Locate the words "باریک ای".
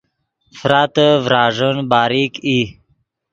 1.91-2.59